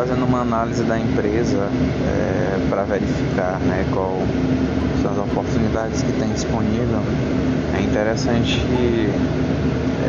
fazendo 0.00 0.24
uma 0.24 0.40
análise 0.40 0.82
da 0.84 0.98
empresa 0.98 1.68
é, 2.06 2.66
para 2.70 2.84
verificar 2.84 3.60
né, 3.60 3.84
qual 3.92 4.16
são 5.02 5.12
as 5.12 5.18
oportunidades 5.18 6.00
que 6.00 6.12
tem 6.12 6.30
disponível, 6.30 7.02
é 7.76 7.82
interessante 7.82 8.60
que 8.60 9.10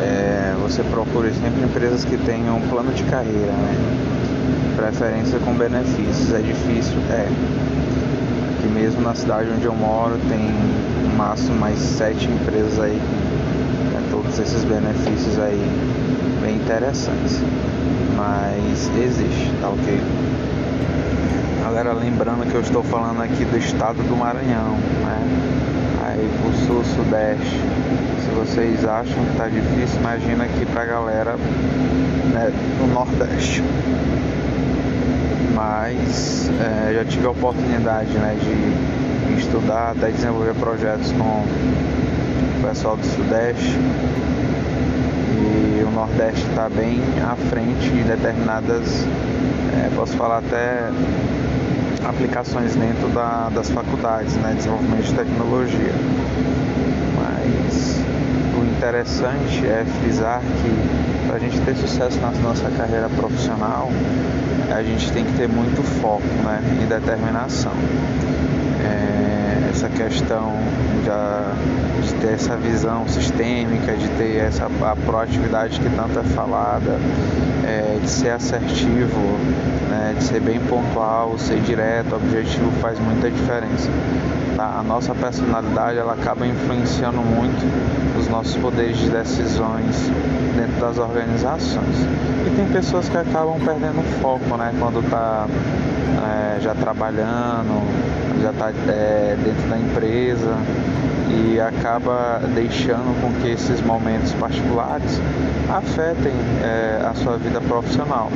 é, 0.00 0.54
você 0.62 0.82
procure 0.84 1.30
sempre 1.34 1.62
empresas 1.62 2.06
que 2.06 2.16
tenham 2.16 2.56
um 2.56 2.68
plano 2.68 2.90
de 2.94 3.02
carreira, 3.04 3.52
né? 3.52 4.74
preferência 4.76 5.38
com 5.40 5.52
benefícios. 5.52 6.32
É 6.32 6.40
difícil? 6.40 6.96
É. 7.10 7.28
Aqui 8.56 8.68
mesmo 8.72 9.02
na 9.02 9.14
cidade 9.14 9.50
onde 9.54 9.66
eu 9.66 9.74
moro 9.74 10.18
tem 10.26 10.54
no 11.02 11.14
máximo 11.18 11.58
mais 11.58 11.78
sete 11.78 12.30
empresas 12.30 12.80
aí 12.80 12.98
todos 14.22 14.38
esses 14.38 14.64
benefícios 14.64 15.38
aí 15.38 15.60
bem 16.40 16.56
interessantes. 16.56 17.40
Mas 18.16 18.88
existe, 18.96 19.52
tá 19.60 19.68
ok? 19.68 20.00
Galera, 21.62 21.92
lembrando 21.92 22.48
que 22.48 22.54
eu 22.54 22.60
estou 22.60 22.82
falando 22.82 23.20
aqui 23.22 23.44
do 23.44 23.56
estado 23.56 24.02
do 24.02 24.16
Maranhão, 24.16 24.76
né? 25.04 25.18
Aí 26.04 26.30
pro 26.40 26.52
sul, 26.66 26.84
sudeste. 26.84 27.58
Se 28.20 28.30
vocês 28.30 28.84
acham 28.84 29.24
que 29.24 29.36
tá 29.36 29.48
difícil, 29.48 29.98
imagina 30.00 30.44
aqui 30.44 30.66
pra 30.66 30.84
galera 30.84 31.36
né, 32.32 32.52
do 32.78 32.92
nordeste. 32.92 33.62
Mas 35.54 36.50
é, 36.60 36.94
já 36.94 37.04
tive 37.04 37.26
a 37.26 37.30
oportunidade 37.30 38.12
né, 38.18 38.36
de 38.40 39.40
estudar, 39.40 39.92
até 39.92 40.10
desenvolver 40.10 40.54
projetos 40.54 41.12
com 41.12 41.44
o 42.58 42.68
pessoal 42.68 42.96
do 42.96 43.06
sudeste 43.06 43.78
e 45.38 45.84
o 45.84 45.90
Nordeste 45.90 46.46
está 46.48 46.68
bem 46.68 47.00
à 47.22 47.36
frente 47.36 47.88
em 47.88 48.04
determinadas, 48.04 49.04
é, 49.74 49.90
posso 49.94 50.12
falar 50.16 50.38
até 50.38 50.90
aplicações 52.06 52.74
dentro 52.74 53.08
da, 53.08 53.48
das 53.54 53.70
faculdades, 53.70 54.34
né, 54.36 54.54
desenvolvimento 54.56 55.04
de 55.04 55.14
tecnologia. 55.14 55.94
Mas 57.16 58.00
o 58.58 58.64
interessante 58.64 59.66
é 59.66 59.84
frisar 60.00 60.40
que 60.40 61.26
para 61.26 61.36
a 61.36 61.38
gente 61.38 61.60
ter 61.60 61.74
sucesso 61.76 62.18
na 62.20 62.30
nossa 62.42 62.70
carreira 62.70 63.08
profissional, 63.08 63.90
a 64.70 64.82
gente 64.82 65.12
tem 65.12 65.24
que 65.24 65.32
ter 65.32 65.48
muito 65.48 65.82
foco 66.00 66.26
né, 66.44 66.60
e 66.82 66.86
determinação. 66.86 67.72
É, 68.84 69.70
essa 69.70 69.88
questão 69.88 70.52
de, 71.02 72.06
de, 72.06 72.14
ter 72.14 72.34
essa 72.34 72.56
visão 72.56 73.06
sistêmica, 73.08 73.96
de 73.96 74.08
ter 74.10 74.36
essa 74.36 74.66
a 74.66 74.96
proatividade 74.96 75.78
que 75.80 75.90
tanto 75.90 76.18
é 76.18 76.22
falada, 76.22 76.98
é, 77.64 77.98
de 78.00 78.08
ser 78.08 78.30
assertivo, 78.30 79.20
né, 79.90 80.14
de 80.16 80.24
ser 80.24 80.40
bem 80.40 80.60
pontual, 80.60 81.36
ser 81.38 81.60
direto, 81.60 82.16
objetivo 82.16 82.70
faz 82.80 82.98
muita 82.98 83.30
diferença. 83.30 83.90
Tá? 84.56 84.78
A 84.78 84.82
nossa 84.82 85.14
personalidade 85.14 85.98
ela 85.98 86.14
acaba 86.14 86.46
influenciando 86.46 87.18
muito 87.18 87.64
os 88.18 88.28
nossos 88.28 88.56
poderes 88.56 88.98
de 88.98 89.10
decisões 89.10 90.10
dentro 90.56 90.80
das 90.80 90.98
organizações. 90.98 91.96
E 92.46 92.54
tem 92.56 92.66
pessoas 92.66 93.08
que 93.08 93.16
acabam 93.16 93.58
perdendo 93.60 94.02
foco 94.20 94.56
né, 94.56 94.72
quando 94.78 95.00
está 95.00 95.46
é, 96.56 96.60
já 96.60 96.74
trabalhando, 96.74 97.82
já 98.40 98.50
está 98.50 98.70
é, 98.88 99.36
dentro 99.42 99.68
da 99.68 99.78
empresa 99.78 100.56
e 101.28 101.60
acaba 101.60 102.40
deixando 102.54 103.20
com 103.20 103.32
que 103.40 103.48
esses 103.48 103.80
momentos 103.80 104.32
particulares 104.34 105.20
afetem 105.68 106.32
é, 106.62 107.00
a 107.04 107.14
sua 107.14 107.36
vida 107.38 107.60
profissional. 107.60 108.30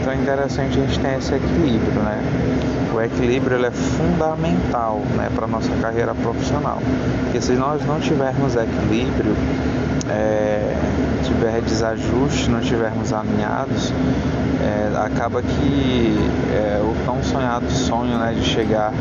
Então 0.00 0.12
é 0.12 0.16
interessante 0.16 0.78
a 0.78 0.86
gente 0.86 0.98
ter 0.98 1.18
esse 1.18 1.34
equilíbrio, 1.34 2.02
né? 2.02 2.20
O 2.92 3.00
equilíbrio 3.00 3.56
ele 3.56 3.66
é 3.66 3.70
fundamental 3.70 5.00
né, 5.16 5.30
para 5.34 5.46
a 5.46 5.48
nossa 5.48 5.70
carreira 5.80 6.14
profissional. 6.14 6.78
Porque 7.24 7.40
se 7.40 7.52
nós 7.52 7.84
não 7.86 7.98
tivermos 7.98 8.54
equilíbrio, 8.54 9.34
é, 10.10 10.74
tiver 11.24 11.62
desajuste, 11.62 12.50
não 12.50 12.60
tivermos 12.60 13.12
alinhados, 13.12 13.92
é, 14.62 14.92
acaba 15.04 15.42
que 15.42 16.16
é, 16.52 16.80
o 16.82 16.94
tão 17.04 17.22
sonhado 17.22 17.70
sonho 17.70 18.18
né, 18.18 18.32
de 18.32 18.42
chegar 18.42 18.92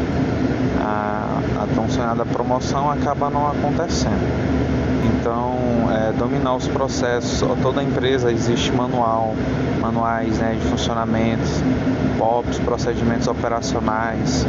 à, 0.82 1.40
à 1.64 1.68
tão 1.76 1.90
sonhada 1.90 2.26
promoção 2.26 2.90
acaba 2.90 3.30
não 3.30 3.48
acontecendo. 3.48 4.61
Então, 5.04 5.58
é, 5.92 6.12
dominar 6.14 6.56
os 6.56 6.68
processos, 6.68 7.44
toda 7.62 7.82
empresa 7.84 8.32
existe 8.32 8.72
manual, 8.72 9.36
manuais 9.82 10.38
né, 10.38 10.58
de 10.60 10.68
funcionamentos, 10.68 11.50
POPs, 12.18 12.60
procedimentos 12.60 13.28
operacionais 13.28 14.46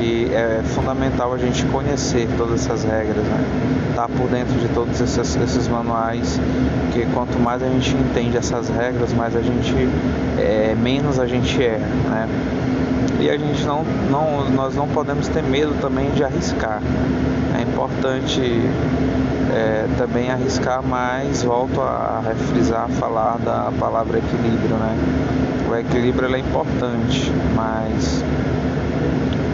e 0.00 0.30
é 0.32 0.62
fundamental 0.64 1.34
a 1.34 1.38
gente 1.38 1.64
conhecer 1.66 2.26
todas 2.38 2.64
essas 2.64 2.84
regras, 2.84 3.24
né? 3.24 3.44
estar 3.90 4.08
tá 4.08 4.08
por 4.08 4.28
dentro 4.28 4.58
de 4.58 4.68
todos 4.68 4.98
esses, 5.00 5.36
esses 5.36 5.68
manuais, 5.68 6.40
porque 6.82 7.06
quanto 7.12 7.38
mais 7.38 7.62
a 7.62 7.68
gente 7.68 7.94
entende 7.94 8.36
essas 8.36 8.68
regras, 8.70 9.12
mais 9.12 9.36
a 9.36 9.42
gente 9.42 9.74
é, 10.38 10.74
menos 10.74 11.18
a 11.18 11.26
gente 11.26 11.62
é, 11.62 11.78
né? 11.78 12.28
E 13.20 13.28
a 13.28 13.36
gente 13.36 13.62
não, 13.64 13.84
não, 14.10 14.48
nós 14.50 14.74
não 14.74 14.88
podemos 14.88 15.28
ter 15.28 15.42
medo 15.42 15.74
também 15.82 16.10
de 16.12 16.24
arriscar. 16.24 16.80
É 17.58 17.62
importante 17.62 18.40
é, 19.52 19.86
também 19.98 20.30
arriscar 20.30 20.82
mais, 20.82 21.42
volto 21.42 21.80
a 21.80 22.22
refrisar, 22.26 22.84
a 22.84 22.88
falar 22.88 23.38
da 23.38 23.72
palavra 23.78 24.18
equilíbrio, 24.18 24.76
né? 24.76 24.96
O 25.68 25.76
equilíbrio 25.76 26.34
é 26.34 26.38
importante, 26.38 27.32
mas 27.54 28.24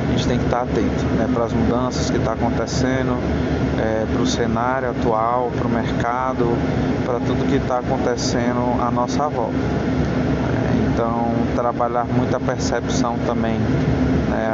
a 0.07 0.11
gente 0.11 0.29
tem 0.29 0.39
que 0.39 0.45
estar 0.45 0.63
atento 0.63 1.05
né, 1.17 1.29
para 1.33 1.45
as 1.45 1.53
mudanças 1.53 2.11
que 2.11 2.17
estão 2.17 2.35
tá 2.35 2.45
acontecendo, 2.47 3.19
é, 3.79 4.07
para 4.11 4.23
o 4.23 4.27
cenário 4.27 4.91
atual, 4.91 5.51
para 5.57 5.67
o 5.67 5.71
mercado, 5.71 6.57
para 7.05 7.21
tudo 7.21 7.47
que 7.47 7.57
está 7.57 7.79
acontecendo 7.79 8.83
à 8.83 8.91
nossa 8.91 9.29
volta. 9.29 9.55
É, 9.55 10.93
então, 10.93 11.33
trabalhar 11.55 12.07
muita 12.07 12.41
percepção 12.41 13.17
também. 13.27 13.61
Né, 14.37 14.51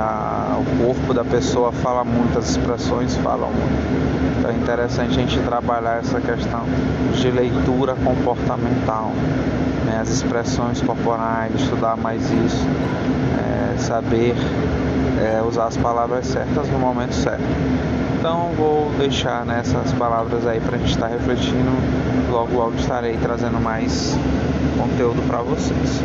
o 0.61 0.85
corpo 0.87 1.13
da 1.13 1.25
pessoa 1.25 1.73
fala 1.73 2.05
muito, 2.05 2.39
as 2.39 2.51
expressões 2.51 3.17
falam 3.17 3.51
muito. 3.51 4.39
Então 4.39 4.51
é 4.51 4.55
interessante 4.55 5.19
a 5.19 5.23
gente 5.23 5.41
trabalhar 5.41 5.99
essa 5.99 6.21
questão 6.21 6.63
de 7.15 7.31
leitura 7.31 7.97
comportamental, 7.97 9.11
né, 9.85 9.99
as 10.01 10.09
expressões 10.09 10.81
corporais, 10.81 11.53
estudar 11.57 11.97
mais 11.97 12.23
isso, 12.23 12.67
é, 13.39 13.79
saber 13.79 14.37
é, 15.21 15.43
usar 15.43 15.67
as 15.67 15.77
palavras 15.77 16.27
certas 16.27 16.69
no 16.69 16.79
momento 16.79 17.15
certo. 17.15 17.43
Então 18.19 18.53
vou 18.57 18.93
deixar 18.99 19.45
né, 19.45 19.63
palavras 19.99 20.47
aí 20.47 20.61
para 20.61 20.77
a 20.77 20.79
gente 20.79 20.91
estar 20.91 21.09
tá 21.09 21.13
refletindo. 21.13 21.71
Logo, 22.31 22.57
logo 22.57 22.77
estarei 22.77 23.17
trazendo 23.17 23.61
mais 23.61 24.17
conteúdo 24.79 25.27
para 25.27 25.39
vocês. 25.39 26.01